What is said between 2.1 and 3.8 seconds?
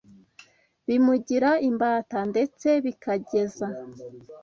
ndetse bikazageza